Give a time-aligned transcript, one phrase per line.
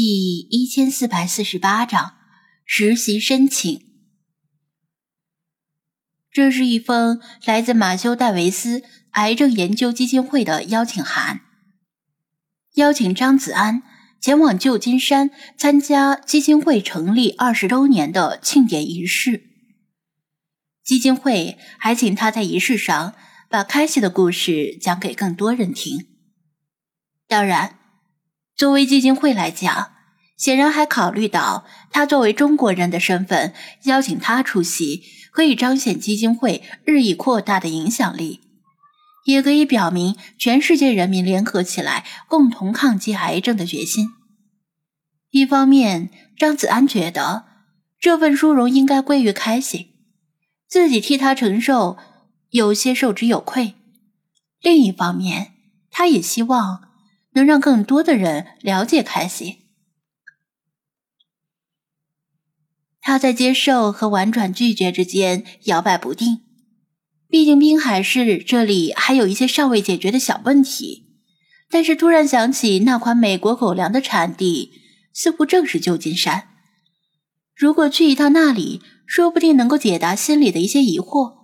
[0.00, 2.14] 第一千四百四十八章
[2.64, 3.82] 实习申请。
[6.30, 8.84] 这是一封来自马修·戴维斯
[9.14, 11.40] 癌症研究基金会的邀请函，
[12.74, 13.82] 邀请张子安
[14.20, 19.50] 前往旧金山参加基金会成立二十周年的庆典仪式。
[20.84, 23.16] 基金会还请他在仪式上
[23.50, 26.06] 把开西的故事讲给更多人听。
[27.26, 27.77] 当然。
[28.58, 29.92] 作为基金会来讲，
[30.36, 33.54] 显然还考虑到他作为中国人的身份，
[33.84, 38.40] 邀请他出席，可以彰显基金会日益扩大的影响力，
[39.26, 44.08] 也可以表明全世界人民联合起来共同抗击癌症的决心。
[45.30, 47.44] 一方面，张子安觉得
[48.00, 49.90] 这份殊荣应该归于开心，
[50.66, 51.96] 自己替他承受
[52.50, 53.74] 有些受之有愧；
[54.60, 55.52] 另一方面，
[55.92, 56.87] 他也希望。
[57.32, 59.66] 能让更多的人了解凯西。
[63.00, 66.40] 他在接受和婉转拒绝之间摇摆不定，
[67.26, 71.06] 毕竟滨海市这里还有一些尚未解决的小问题。
[71.70, 74.72] 但是突然想起那款美国狗粮的产地
[75.12, 76.48] 似乎正是旧金山，
[77.54, 81.38] 如果去一趟那里，说不定能够解答心里的一些疑惑。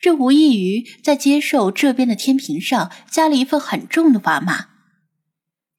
[0.00, 4.71] 这无异于在接受这边的天平上加了一份很重的砝码。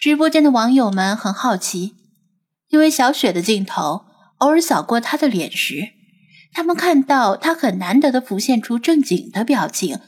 [0.03, 1.95] 直播间的网友们很好奇，
[2.67, 4.03] 因为小雪的镜头
[4.39, 5.93] 偶尔扫过她的脸时，
[6.51, 10.01] 他们看到她很难得的浮现出正经的表情，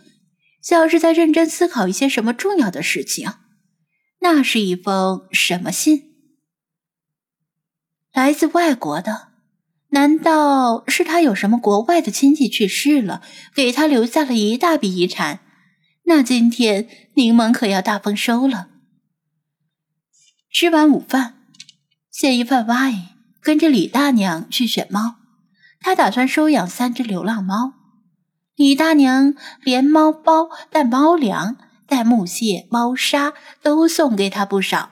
[0.62, 3.36] 像是在认真思考一些什么重要的事情。
[4.20, 6.04] 那是一封什么信？
[8.12, 9.30] 来自外国的？
[9.92, 13.22] 难道是他有什么国外的亲戚去世了，
[13.56, 15.40] 给他留下了一大笔遗产？
[16.04, 18.72] 那今天柠檬可要大丰收了。
[20.58, 21.34] 吃完午饭，
[22.09, 23.08] 谢一饭 wine，
[23.42, 25.16] 跟着李大娘去选猫。
[25.81, 27.73] 他打算收养三只流浪猫。
[28.56, 31.58] 李大娘连猫包带猫粮
[31.89, 34.92] 带木屑猫砂都送给他不少。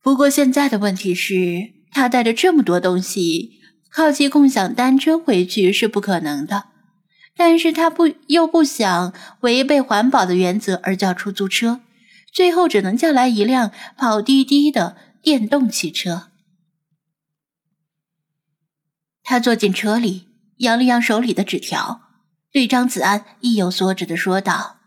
[0.00, 3.58] 不过现在的问题是，他带着这么多东西，
[3.90, 6.66] 靠骑共享单车回去是不可能的。
[7.36, 11.80] 但是他不又不想违背环保的原则而叫出租车。
[12.32, 16.30] 最后只能叫来一辆跑滴滴的电动汽车。
[19.22, 22.00] 他坐进车里，扬了扬手里的纸条，
[22.50, 24.78] 对张子安意有所指的说道：“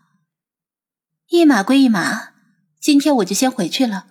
[1.30, 2.32] 一码归一码，
[2.80, 4.06] 今天我就先回去了，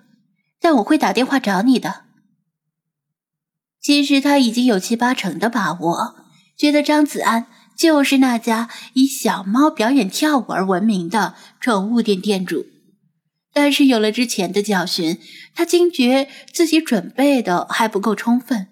[0.60, 2.06] 但我会打电话找你的。”
[3.80, 6.16] 其实他已经有七八成的把握，
[6.58, 12.66] 觉得张子安就是那家以小猫表演跳舞而闻名的宠物店店主。
[13.54, 15.20] 但是有了之前的教训，
[15.54, 18.68] 他惊觉自己准备的还不够充分，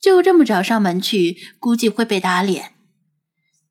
[0.00, 2.72] 就这么找上门去，估计会被打脸。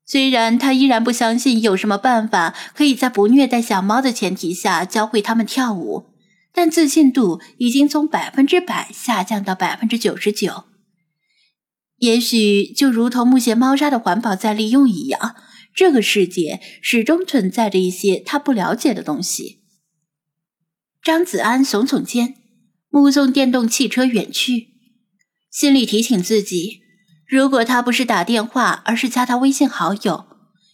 [0.06, 6.06] 虽然他依然不相信有什么办法可以在不虐待小猫的前提下教会他们跳舞，
[6.52, 10.64] 但自信度已经从百分之百下降到百分之九十九。
[11.98, 15.36] 也许就如同木屑猫砂的环保再利用一样，
[15.74, 19.59] 这个世界始终存在着一些他不了解的东西。
[21.02, 22.34] 张子安耸耸肩，
[22.90, 24.68] 目送电动汽车远去，
[25.50, 26.82] 心里提醒自己：
[27.26, 30.26] 如果他不是打电话，而是加他微信好友，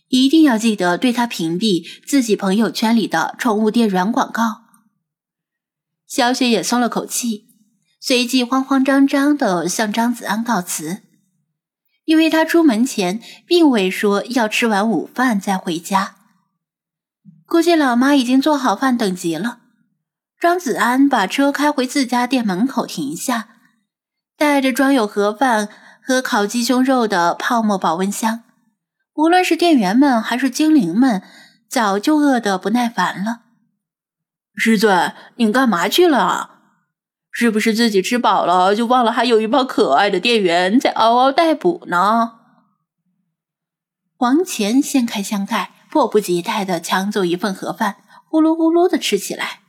[0.09, 4.63] 一定要记得对他屏蔽自己朋友圈里的宠物店软广告。
[6.09, 7.47] 小雪也松了口气，
[8.01, 11.03] 随即慌慌张张地向张子安告辞，
[12.05, 16.17] 因为他出门前并未说要吃完午饭再回家，
[17.47, 19.61] 估计老妈已经做好饭等急了。
[20.39, 23.49] 张子安把车开回自家店门口停下，
[24.37, 25.69] 带着装有盒饭
[26.03, 28.43] 和烤鸡胸肉的泡沫保温箱。
[29.15, 31.23] 无论是店员们还是精灵们，
[31.71, 33.45] 早就饿得不耐烦了。
[34.55, 36.51] 师尊，你干嘛去了？
[37.31, 42.33] 是不是自己吃饱了就忘了还有一帮可爱的店员在嗷嗷待哺呢？
[44.19, 47.97] 王乾掀开箱盖，迫不及待地抢走一份盒饭，
[48.29, 49.61] 呼噜呼噜地吃起来。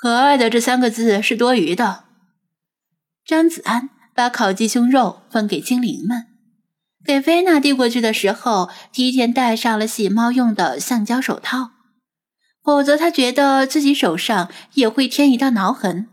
[0.00, 2.04] 可爱的这三个字是多余的。
[3.22, 6.26] 张子安把烤鸡胸肉分给精灵们，
[7.04, 11.72] 给菲娜递过去的时候，提前戴上了洗猫用的橡胶手套，
[12.64, 16.08] 否则他觉得自己手上也会添一道挠痕，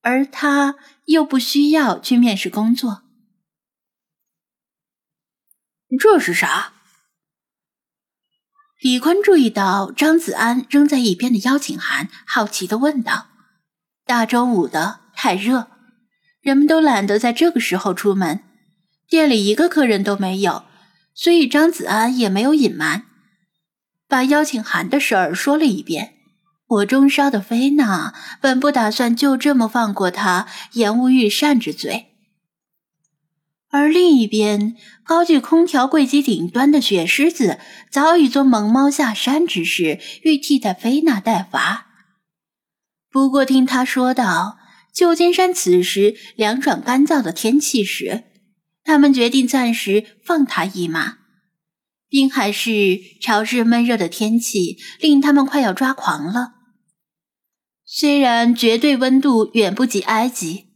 [0.00, 0.74] 而他
[1.04, 3.04] 又不需要去面试工作。
[6.00, 6.72] 这是啥？
[8.80, 13.26] 李坤注意到张子安扔在一边的邀请函，好奇的问道
[14.06, 15.66] ：“大中午的太热，
[16.40, 18.40] 人们都懒得在这个时候出门，
[19.06, 20.64] 店里一个客人都没有，
[21.14, 23.04] 所以张子安也没有隐瞒，
[24.08, 26.14] 把邀请函的事儿说了一遍。
[26.66, 32.09] 火中烧的菲娜本不打算就这么放过他言无御善之罪，
[33.70, 37.58] 而另一边高踞空调柜机顶端的雪狮子
[37.90, 41.86] 早已做猛猫下山之事，欲替代菲娜代罚。
[43.10, 44.58] 不过听他说到
[44.92, 48.24] 旧金山此时凉爽干燥的天气时，
[48.82, 51.18] 他们决定暂时放他一马。
[52.08, 56.54] 滨海市潮湿闷热的天气令他们快要抓狂了。
[57.84, 60.69] 虽然绝对温度远不及埃及，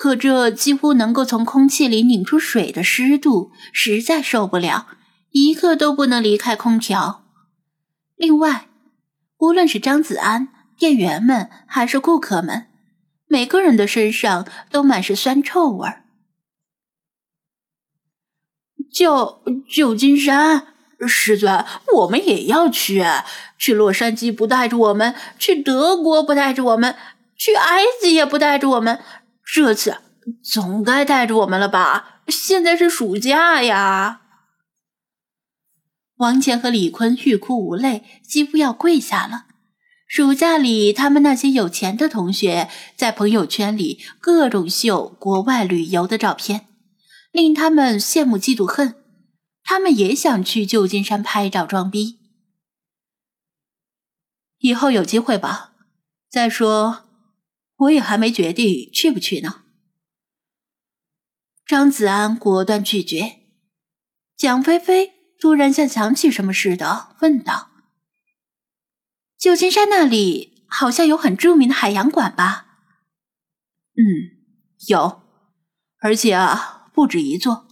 [0.00, 4.86] 可这几乎能够从空气里拧出水的湿度实在受不了，
[5.30, 7.26] 一刻都不能离开空调。
[8.16, 8.66] 另外，
[9.36, 10.48] 无论是张子安、
[10.78, 12.68] 店员们还是顾客们，
[13.26, 16.04] 每个人的身上都满是酸臭味儿。
[18.90, 20.68] 旧旧金山。
[21.06, 21.66] 师尊，
[21.96, 23.04] 我们也要去。
[23.58, 26.96] 去洛杉矶不带着我们，去德国不带着我们，
[27.36, 28.98] 去埃及也不带着我们。
[29.44, 29.98] 这次
[30.42, 32.22] 总该带着我们了吧？
[32.28, 34.22] 现在是暑假呀！
[36.16, 39.46] 王乾和李坤欲哭无泪，几乎要跪下了。
[40.06, 46.66] 暑假里，他们那些有钱的同学在朋友圈里各种秀国外旅游的照片，
[47.32, 48.96] 令他们羡慕嫉妒恨。
[49.62, 52.18] 他们也想去旧金山拍照装逼，
[54.58, 55.72] 以后有机会吧。
[56.28, 57.09] 再说，
[57.80, 59.62] 我也还没决定去不去呢。
[61.66, 63.40] 张子安果断拒绝。
[64.36, 67.70] 蒋菲菲突然像想起什么似的，问道
[69.38, 72.66] ：“旧金山那里好像有很著名的海洋馆吧
[73.96, 74.02] ？”“嗯，
[74.88, 75.22] 有，
[75.98, 77.68] 而且啊，不止一座。”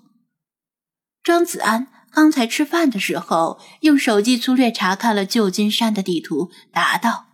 [1.25, 7.28] 张子安刚才吃饭的时候，用手机粗略查看了旧金山的地图，答道：“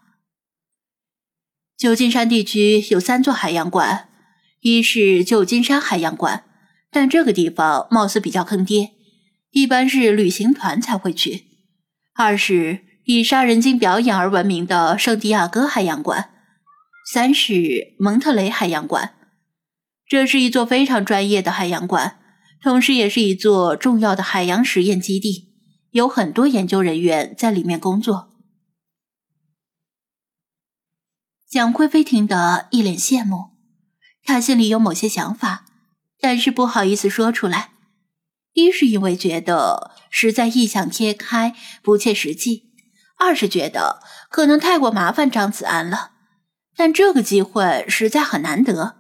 [1.85, 4.09] 旧金山地区有三座海洋馆，
[4.63, 6.45] 一是旧金山海洋馆，
[6.91, 8.93] 但这个地方貌似比较坑爹，
[9.51, 11.43] 一般是旅行团才会去；
[12.15, 16.31] 二是以杀人鲸表演而闻名的圣地亚哥海洋馆；
[17.13, 19.13] 三是蒙特雷海洋馆，
[20.09, 22.17] 这是一座非常专业的海洋馆。”
[22.65, 25.53] 同时，也是一座重要的海洋实验基地，
[25.91, 28.31] 有很多研究人员在里面工作。
[31.55, 33.51] 蒋贵妃听得一脸羡慕，
[34.25, 35.67] 她心里有某些想法，
[36.19, 37.75] 但是不好意思说出来。
[38.55, 42.65] 一是因为觉得实在异想天开、不切实际；
[43.17, 46.11] 二是觉得可能太过麻烦张子安了。
[46.75, 48.97] 但这个机会实在很难得，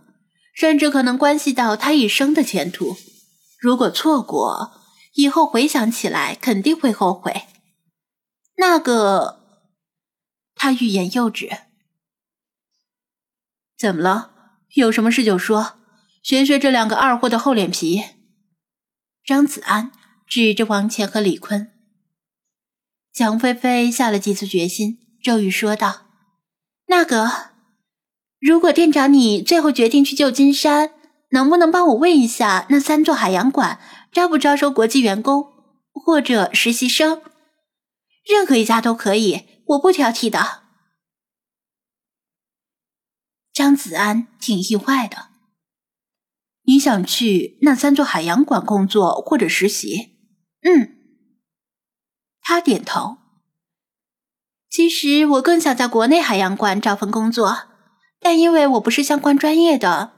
[0.54, 2.96] 甚至可能关系到他一生的前途。
[3.58, 4.74] 如果错过，
[5.14, 7.46] 以后回想起来肯定会后悔。
[8.58, 9.40] 那个，
[10.54, 11.50] 他欲言又止。
[13.78, 14.32] 怎么了？
[14.74, 15.74] 有什么事就说，
[16.22, 18.02] 学学这两个二货的厚脸皮。
[19.24, 19.92] 张子安
[20.26, 21.70] 指着王乾和李坤。
[23.12, 26.02] 蒋菲菲下了几次决心，骤语说道
[26.88, 27.50] ：“那个，
[28.40, 30.90] 如果店长你最后决定去旧金山。”
[31.30, 33.80] 能不能帮我问一下，那三座海洋馆
[34.12, 35.48] 招不招收国际员工
[35.92, 37.22] 或者实习生？
[38.24, 40.63] 任何一家都可以，我不挑剔的。
[43.54, 45.28] 张子安挺意外的，
[46.64, 50.18] 你想去那三座海洋馆工作或者实习？
[50.62, 50.96] 嗯，
[52.40, 53.18] 他点头。
[54.68, 57.68] 其实我更想在国内海洋馆找份工作，
[58.18, 60.12] 但因为我不是相关专业的。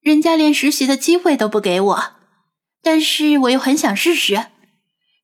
[0.00, 2.12] 人家连实习的机会都不给我，
[2.80, 4.46] 但是我又很想试试。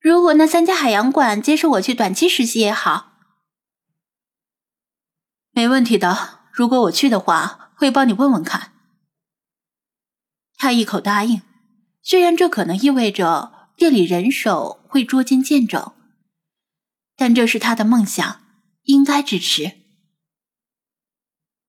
[0.00, 3.12] 如果那三家海洋馆接受我去短期实习也好，
[5.52, 6.39] 没问题的。
[6.60, 8.72] 如果我去的话，会帮你问问看。
[10.58, 11.40] 他一口答应，
[12.02, 15.94] 虽然这可能意味着店里人手会捉襟见肘，
[17.16, 18.42] 但这是他的梦想，
[18.82, 19.79] 应该支持。